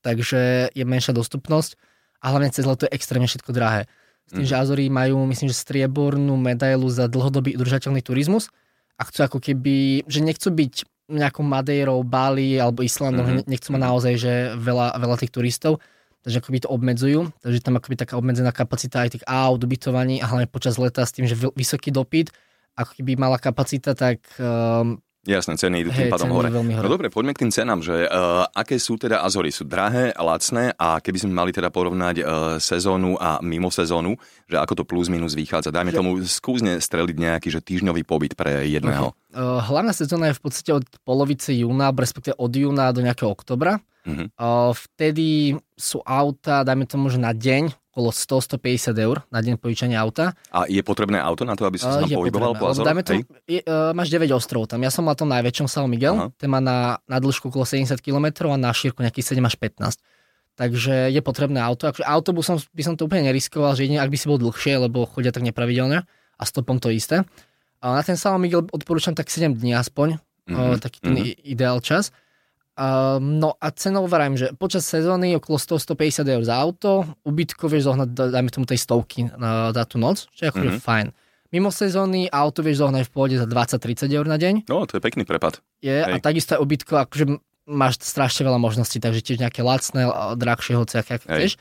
takže 0.00 0.70
je 0.70 0.84
menšia 0.86 1.10
dostupnosť 1.10 1.74
a 2.22 2.32
hlavne 2.32 2.48
cez 2.52 2.64
leto 2.64 2.86
je 2.86 2.94
extrémne 2.94 3.26
všetko 3.26 3.50
drahé. 3.52 3.90
S 4.24 4.30
tým, 4.32 4.44
Mhm. 4.44 4.48
že 4.48 4.54
Azory 4.56 4.84
majú, 4.88 5.20
myslím, 5.28 5.52
že 5.52 5.56
striebornú 5.58 6.38
medailu 6.40 6.88
za 6.88 7.04
dlhodobý 7.04 7.60
udržateľný 7.60 8.00
turizmus 8.00 8.48
a 8.96 9.04
chcú 9.04 9.20
ako 9.26 9.38
keby, 9.42 10.06
že 10.08 10.24
nechcú 10.24 10.48
byť 10.48 10.74
nejakou 11.04 11.44
Madeirou, 11.44 12.00
Bali 12.00 12.56
alebo 12.56 12.80
Islandom, 12.80 13.28
mm-hmm. 13.28 13.44
nechcú 13.44 13.76
mať 13.76 13.82
naozaj, 13.84 14.14
že 14.16 14.32
veľa, 14.56 14.96
veľa 14.96 15.16
tých 15.20 15.32
turistov, 15.36 15.76
takže 16.24 16.40
akoby 16.40 16.64
to 16.64 16.72
obmedzujú, 16.72 17.28
takže 17.44 17.60
tam 17.60 17.76
akoby 17.76 18.00
taká 18.00 18.16
obmedzená 18.16 18.48
kapacita 18.48 19.04
aj 19.04 19.20
tých 19.20 19.24
aut, 19.28 19.60
ubytovaní 19.60 20.24
a 20.24 20.26
hlavne 20.32 20.48
počas 20.48 20.80
leta 20.80 21.04
s 21.04 21.12
tým, 21.12 21.28
že 21.28 21.36
vysoký 21.36 21.92
dopyt, 21.92 22.32
ako 22.80 22.96
keby 22.96 23.20
mala 23.20 23.36
kapacita, 23.36 23.92
tak 23.92 24.24
um, 24.40 24.96
Jasné, 25.24 25.56
ceny 25.56 25.80
idú 25.80 25.90
tým 25.90 26.08
Hej, 26.08 26.12
pádom 26.12 26.36
hore. 26.36 26.52
hore. 26.52 26.84
No 26.84 26.88
dobre, 26.92 27.08
poďme 27.08 27.32
k 27.32 27.48
tým 27.48 27.52
cenám, 27.52 27.80
že 27.80 28.04
uh, 28.04 28.44
aké 28.52 28.76
sú 28.76 29.00
teda 29.00 29.24
Azory? 29.24 29.48
Sú 29.48 29.64
drahé, 29.64 30.12
lacné 30.12 30.76
a 30.76 31.00
keby 31.00 31.24
sme 31.24 31.32
mali 31.32 31.50
teda 31.50 31.72
porovnať 31.72 32.16
uh, 32.20 32.24
sezónu 32.60 33.16
a 33.16 33.40
mimo 33.40 33.72
sezónu, 33.72 34.20
že 34.44 34.60
ako 34.60 34.80
to 34.80 34.84
plus 34.84 35.08
minus 35.08 35.32
vychádza. 35.32 35.72
Dajme 35.72 35.96
tomu 35.96 36.20
skúsne 36.28 36.76
streliť 36.76 37.16
nejaký 37.16 37.48
že 37.48 37.64
týždňový 37.64 38.04
pobyt 38.04 38.36
pre 38.36 38.68
jedného. 38.68 39.16
Uh, 39.32 39.64
hlavná 39.64 39.96
sezóna 39.96 40.28
je 40.28 40.36
v 40.36 40.42
podstate 40.44 40.70
od 40.76 40.84
polovice 41.08 41.56
júna, 41.56 41.88
respektíve 41.90 42.36
od 42.36 42.52
júna 42.52 42.92
do 42.92 43.00
nejakého 43.00 43.32
oktobra. 43.32 43.80
Mhm. 44.04 44.36
Uh, 44.36 44.76
vtedy 44.76 45.56
sú 45.72 46.04
auta, 46.04 46.60
dajme 46.60 46.84
tomu, 46.84 47.08
že 47.08 47.16
na 47.16 47.32
deň 47.32 47.72
okolo 47.94 48.10
100-150 48.10 48.90
eur 48.98 49.22
na 49.30 49.38
deň 49.38 49.54
požičania 49.54 50.02
auta. 50.02 50.34
A 50.50 50.66
je 50.66 50.82
potrebné 50.82 51.22
auto 51.22 51.46
na 51.46 51.54
to, 51.54 51.62
aby 51.62 51.78
si 51.78 51.86
sa 51.86 52.02
tam 52.02 52.10
je 52.10 52.18
pohyboval 52.18 52.58
po 52.58 52.66
Azoroch? 52.66 52.90
dajme 52.90 53.06
Hej? 53.06 53.22
je, 53.46 53.60
uh, 53.62 53.94
máš 53.94 54.10
9 54.10 54.26
ostrovov 54.34 54.66
tam. 54.66 54.82
Ja 54.82 54.90
som 54.90 55.06
na 55.06 55.14
tom 55.14 55.30
najväčšom 55.30 55.70
São 55.70 55.86
Miguel, 55.86 56.12
Aha. 56.12 56.34
ten 56.34 56.50
má 56.50 56.58
na, 56.58 56.98
na 57.06 57.22
dĺžku 57.22 57.48
okolo 57.48 57.62
70 57.62 57.94
km 57.98 58.50
a 58.50 58.58
na 58.58 58.74
šírku 58.74 58.98
nejakých 58.98 59.38
7 59.38 59.40
až 59.40 59.54
15. 59.54 60.02
Takže 60.54 61.10
je 61.10 61.20
potrebné 61.20 61.58
auto. 61.58 61.86
Akože 61.86 62.02
autobusom 62.02 62.58
by 62.68 62.82
som 62.82 62.94
to 62.94 63.06
úplne 63.06 63.26
neriskoval, 63.26 63.74
že 63.74 63.86
jedine 63.86 63.98
ak 63.98 64.10
by 64.10 64.18
si 64.18 64.26
bol 64.26 64.38
dlhšie, 64.38 64.74
lebo 64.76 65.02
chodia 65.04 65.30
tak 65.30 65.42
nepravidelne 65.42 66.02
a 66.34 66.42
stopom 66.42 66.78
to 66.78 66.90
isté. 66.90 67.22
A 67.78 67.94
na 67.94 68.02
ten 68.02 68.14
São 68.14 68.34
Miguel 68.36 68.66
odporúčam 68.68 69.14
tak 69.14 69.30
7 69.30 69.54
dní 69.54 69.70
aspoň, 69.72 70.18
Mhm, 70.44 70.60
uh, 70.60 70.76
taký 70.76 70.98
ten 71.00 71.14
mhm. 71.14 71.24
i- 71.24 71.38
ideál 71.54 71.78
čas. 71.80 72.10
Um, 72.74 73.38
no 73.38 73.54
a 73.54 73.70
cenou 73.70 74.04
varím, 74.04 74.34
že 74.34 74.50
počas 74.52 74.82
sezóny 74.82 75.38
okolo 75.38 75.56
100-150 75.56 76.26
eur 76.26 76.42
za 76.42 76.58
auto, 76.58 77.06
ubytko 77.22 77.70
vieš 77.70 77.86
zohnať, 77.86 78.08
da- 78.10 78.30
dajme 78.34 78.50
tomu 78.50 78.66
tej 78.66 78.82
stovky 78.82 79.30
na, 79.30 79.70
za 79.70 79.86
tú 79.86 79.94
noc, 79.96 80.26
čo 80.30 80.42
je 80.42 80.50
Mhm. 80.50 80.82
fajn. 80.82 81.06
Mimo 81.48 81.70
sezóny 81.70 82.26
auto 82.26 82.66
vieš 82.66 82.82
zohnať 82.82 83.06
v 83.06 83.12
pohode 83.14 83.36
za 83.38 83.46
20-30 83.46 84.10
eur 84.10 84.26
na 84.26 84.34
deň. 84.34 84.66
No, 84.66 84.82
to 84.84 84.98
je 84.98 85.00
pekný 85.00 85.22
prepad. 85.22 85.62
Je, 85.78 86.02
a 86.02 86.18
Hej. 86.18 86.20
takisto 86.20 86.58
aj 86.58 86.60
ubytko, 86.60 87.06
akože 87.06 87.24
máš 87.64 88.02
strašne 88.02 88.42
veľa 88.42 88.58
možností, 88.58 88.98
takže 88.98 89.22
tiež 89.22 89.38
nejaké 89.38 89.62
lacné, 89.62 90.04
a 90.04 90.34
drahšie, 90.34 90.74
hoci 90.74 90.98
ak, 90.98 91.06
ak 91.06 91.22
Hej. 91.22 91.30
chceš. 91.30 91.52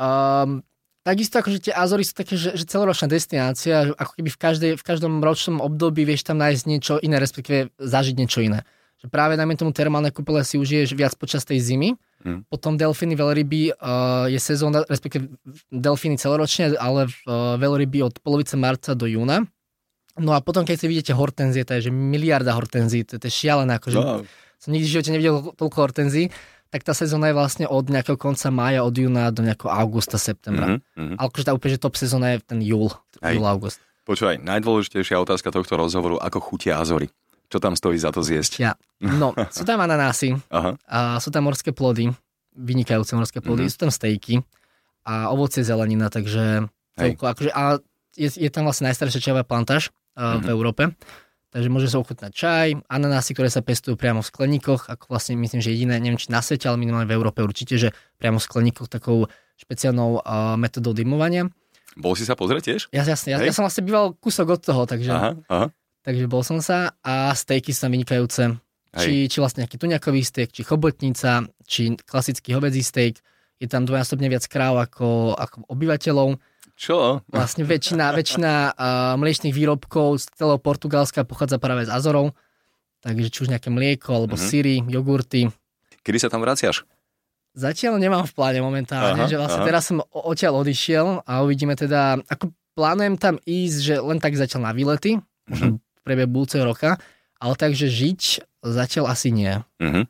Um, 0.00 0.64
takisto 1.04 1.36
akože 1.36 1.68
tie 1.68 1.74
Azory 1.76 2.02
sú 2.02 2.16
také, 2.16 2.34
že, 2.34 2.56
že 2.56 2.64
celoročná 2.64 3.06
destinácia, 3.06 3.92
ako 3.92 4.12
keby 4.16 4.28
v, 4.32 4.38
každej, 4.40 4.72
v 4.80 4.82
každom 4.82 5.20
ročnom 5.20 5.60
období 5.60 6.02
vieš 6.02 6.24
tam 6.24 6.40
nájsť 6.40 6.62
niečo 6.64 6.94
iné, 6.98 7.20
respektíve 7.20 7.76
zažiť 7.76 8.14
niečo 8.16 8.40
iné. 8.40 8.64
Že 8.96 9.06
práve 9.12 9.36
najmä 9.36 9.54
tomu 9.60 9.76
termálne 9.76 10.08
kúpele 10.08 10.40
si 10.40 10.56
užiješ 10.56 10.96
viac 10.96 11.12
počas 11.16 11.44
tej 11.44 11.60
zimy, 11.60 11.94
Hm. 12.26 12.48
potom 12.50 12.74
delfíny, 12.74 13.14
veľryby 13.14 13.76
uh, 13.78 14.26
je 14.26 14.40
sezóna, 14.42 14.82
respektíve 14.88 15.30
delfíny 15.70 16.18
celoročne, 16.18 16.74
ale 16.74 17.06
uh, 17.06 17.54
veľryby 17.54 18.02
od 18.02 18.18
polovice 18.18 18.58
marca 18.58 18.98
do 18.98 19.06
júna. 19.06 19.46
No 20.16 20.32
a 20.32 20.42
potom, 20.42 20.64
keď 20.66 20.76
si 20.80 20.86
vidíte 20.88 21.12
hortenzie, 21.12 21.62
to 21.62 21.76
je 21.76 21.86
že 21.86 21.90
miliarda 21.94 22.56
hortenzií, 22.56 23.04
to, 23.06 23.20
to 23.20 23.28
je 23.28 23.34
šialené, 23.36 23.78
akože 23.78 23.98
No, 24.00 24.24
som 24.56 24.70
nikdy 24.72 24.88
v 24.88 24.94
živote 24.96 25.10
nevidel 25.12 25.34
toľko 25.54 25.76
hortenzií, 25.76 26.32
tak 26.72 26.82
tá 26.82 26.96
sezóna 26.96 27.30
je 27.30 27.36
vlastne 27.36 27.64
od 27.68 27.84
nejakého 27.86 28.18
konca 28.18 28.48
mája, 28.50 28.82
od 28.82 28.96
júna 28.96 29.30
do 29.30 29.44
nejakého 29.44 29.70
augusta, 29.70 30.18
septembra. 30.18 30.80
mhm, 30.80 30.98
mhm. 30.98 31.14
Ale 31.20 31.26
akože 31.30 31.46
tá 31.46 31.52
úplne, 31.54 31.72
že 31.76 31.84
top 31.84 31.94
sezóna 32.00 32.34
je 32.34 32.42
ten 32.42 32.58
júl, 32.64 32.90
Hej. 33.22 33.38
júl, 33.38 33.46
august. 33.46 33.78
Počúvaj, 34.08 34.38
najdôležitejšia 34.40 35.18
otázka 35.18 35.50
tohto 35.50 35.74
rozhovoru, 35.78 36.16
ako 36.18 36.38
chutia 36.38 36.78
Azory. 36.78 37.10
Čo 37.46 37.58
tam 37.58 37.72
stojí 37.72 37.94
za 37.94 38.10
to 38.10 38.20
zjesť? 38.20 38.52
Ja. 38.58 38.74
No, 38.98 39.30
sú 39.56 39.62
tam 39.62 39.78
ananásy, 39.78 40.34
Aha, 40.48 40.74
a 40.82 40.98
sú 41.16 41.28
tam 41.28 41.46
morské 41.46 41.70
plody, 41.70 42.10
vynikajúce 42.52 43.12
morské 43.12 43.38
plody, 43.38 43.66
Mhm. 43.66 43.70
sú 43.70 43.78
tam 43.78 43.90
stejky 43.90 44.40
a 45.02 45.28
ovocie 45.28 45.60
zelenina, 45.60 46.08
takže 46.08 46.66
celko, 46.92 47.24
akože, 47.28 47.50
a 47.50 47.78
je, 48.12 48.28
je 48.32 48.48
tam 48.48 48.64
vlastne 48.64 48.88
najstaršia 48.88 49.20
čajová 49.22 49.42
plantáž 49.42 49.92
uh, 50.14 50.38
v 50.38 50.44
Mhm. 50.44 50.50
Európe. 50.50 50.82
Takže 51.46 51.68
môže 51.68 51.86
sa 51.86 51.96
ochutnať 51.96 52.32
čaj, 52.32 52.68
ananásy, 52.86 53.32
ktoré 53.32 53.48
sa 53.48 53.60
pestujú 53.60 53.94
priamo 53.94 54.20
v 54.20 54.28
skleníkoch, 54.28 54.88
ako 54.88 55.04
vlastne 55.08 55.36
myslím, 55.36 55.58
že 55.58 55.70
jediné, 55.70 55.96
neviem 55.96 56.16
či 56.16 56.28
na 56.28 56.40
svete, 56.40 56.64
ale 56.64 56.76
minimálne 56.76 57.06
v 57.06 57.14
Európe 57.14 57.40
určite, 57.40 57.78
že 57.78 57.88
priamo 58.16 58.36
v 58.36 58.44
skleníkoch 58.44 58.90
takou 58.90 59.24
špeciálnou 59.56 60.20
uh, 60.20 60.56
metodou 60.56 60.92
dymovania. 60.92 61.48
bol 61.94 62.12
si 62.12 62.24
sa 62.24 62.34
pozrieť 62.34 62.62
tiež? 62.66 62.80
Ja, 62.90 63.04
jasne, 63.04 63.32
ja, 63.32 63.38
ja 63.38 63.52
som 63.52 63.64
vlastne 63.64 63.80
býval 63.82 64.12
kúsok 64.14 64.46
od 64.50 64.60
toho, 64.60 64.84
takže, 64.84 65.08
Aha, 65.08 65.30
aha. 65.46 65.66
Takže 66.06 66.30
bol 66.30 66.40
som 66.40 66.62
sa 66.62 66.94
a 67.02 67.34
stejky 67.34 67.74
sú 67.74 67.82
tam 67.82 67.92
vynikajúce. 67.92 68.54
Hej. 68.94 69.02
Či, 69.02 69.12
či 69.28 69.36
vlastne 69.36 69.66
nejaký 69.66 69.76
tuňakový 69.76 70.22
steak, 70.22 70.54
či 70.54 70.62
chobotnica, 70.62 71.44
či 71.66 71.98
klasický 72.00 72.54
hobedzí 72.54 72.80
steak. 72.80 73.18
Je 73.58 73.66
tam 73.66 73.82
dvojnásobne 73.82 74.30
viac 74.30 74.46
kráv 74.46 74.78
ako, 74.78 75.34
ako 75.34 75.66
obyvateľov. 75.68 76.38
Čo? 76.76 77.20
Vlastne 77.28 77.64
väčšina, 77.64 78.12
väčšina 78.20 78.52
uh, 78.70 78.72
mliečných 79.18 79.52
výrobkov 79.52 80.22
z 80.22 80.32
celého 80.32 80.56
Portugalska 80.56 81.26
pochádza 81.26 81.58
práve 81.58 81.84
z 81.84 81.92
Azorov. 81.92 82.32
Takže 83.02 83.28
či 83.28 83.38
už 83.42 83.52
nejaké 83.52 83.68
mlieko, 83.68 84.12
alebo 84.14 84.38
Mhm. 84.38 84.42
syry, 84.42 84.74
jogurty. 84.86 85.50
Kedy 86.00 86.18
sa 86.22 86.30
tam 86.30 86.40
vraciaš? 86.40 86.86
Zatiaľ 87.56 87.96
nemám 87.96 88.28
v 88.28 88.36
pláne 88.36 88.60
momentálne, 88.60 89.24
Aha, 89.24 89.28
že 89.28 89.40
vlastne 89.40 89.64
aha. 89.64 89.68
teraz 89.68 89.88
som 89.88 90.04
odtiaľ 90.12 90.60
odišiel 90.60 91.24
a 91.24 91.40
uvidíme 91.40 91.72
teda, 91.72 92.20
ako 92.28 92.52
plánujem 92.76 93.16
tam 93.16 93.40
ísť, 93.40 93.76
že 93.80 93.94
len 93.96 94.20
tak 94.20 94.36
zatiaľ 94.36 94.68
na 94.68 94.72
výlety, 94.76 95.16
v 95.48 95.80
priebehu 96.06 96.30
budúceho 96.30 96.62
roka, 96.62 96.94
ale 97.36 97.54
takže 97.58 97.90
žiť 97.90 98.20
zatiaľ 98.62 99.10
asi 99.10 99.34
nie. 99.34 99.50
Mhm. 99.82 100.06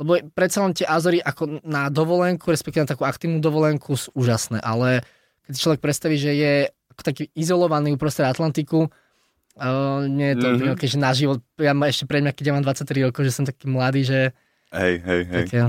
Lebo 0.00 0.16
predsa 0.32 0.64
len 0.64 0.72
tie 0.72 0.88
Azory 0.88 1.20
ako 1.20 1.60
na 1.60 1.92
dovolenku, 1.92 2.48
respektíve 2.48 2.88
na 2.88 2.92
takú 2.92 3.04
aktívnu 3.04 3.36
dovolenku 3.36 3.92
sú 4.00 4.08
úžasné, 4.16 4.56
ale 4.64 5.04
keď 5.44 5.52
človek 5.60 5.80
predstaví, 5.84 6.16
že 6.16 6.32
je 6.32 6.52
ako 6.88 7.02
taký 7.04 7.28
izolovaný 7.36 7.92
uprostred 7.92 8.24
Atlantiku, 8.24 8.88
uh, 8.88 10.00
nie 10.08 10.32
je 10.32 10.36
to 10.40 10.46
Mhm. 10.48 10.56
mm-hmm. 10.56 10.72
okay, 10.72 10.88
že 10.88 10.96
na 10.96 11.12
život, 11.12 11.44
ja 11.60 11.76
ma 11.76 11.92
ešte 11.92 12.08
pre 12.08 12.24
mňa, 12.24 12.32
keď 12.32 12.44
ja 12.48 12.54
mám 12.56 12.64
23 12.64 13.12
rokov, 13.12 13.28
že 13.28 13.32
som 13.36 13.44
taký 13.44 13.68
mladý, 13.68 14.00
že 14.08 14.32
Hej, 14.72 14.94
hej, 15.04 15.20
hej. 15.28 15.44
také, 15.44 15.60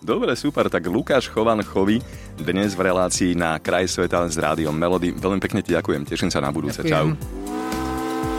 Dobre, 0.00 0.36
super. 0.36 0.68
Tak 0.68 0.84
Lukáš 0.84 1.32
Chovan 1.32 1.64
Chovy 1.64 1.96
dnes 2.36 2.76
v 2.76 2.92
relácii 2.92 3.32
na 3.32 3.56
Kraj 3.56 3.88
sveta 3.88 4.28
s 4.28 4.36
rádiom 4.36 4.76
Melody. 4.76 5.16
Veľmi 5.16 5.40
pekne 5.40 5.64
ti 5.64 5.72
ďakujem. 5.72 6.04
Teším 6.04 6.28
sa 6.28 6.44
na 6.44 6.52
budúce. 6.52 6.84
Ďakujem. 6.84 7.16
Čau. 7.16 7.43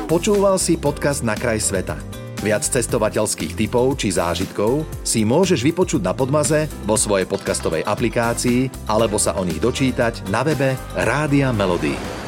Počúval 0.06 0.62
si 0.62 0.78
podcast 0.78 1.26
Na 1.26 1.34
kraj 1.34 1.58
sveta. 1.58 1.98
Viac 2.46 2.62
cestovateľských 2.62 3.58
typov 3.58 3.98
či 3.98 4.14
zážitkov 4.14 4.86
si 5.02 5.26
môžeš 5.26 5.66
vypočuť 5.66 6.06
na 6.06 6.14
Podmaze 6.14 6.70
vo 6.86 6.94
svojej 6.94 7.26
podcastovej 7.26 7.82
aplikácii 7.82 8.70
alebo 8.86 9.18
sa 9.18 9.34
o 9.34 9.42
nich 9.42 9.58
dočítať 9.58 10.30
na 10.30 10.46
webe 10.46 10.78
Rádia 10.94 11.50
Melody. 11.50 12.25